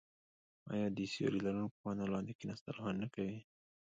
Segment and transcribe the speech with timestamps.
[0.73, 3.39] آیا د سیوري لرونکو ونو لاندې کیناستل خوند نه کوي؟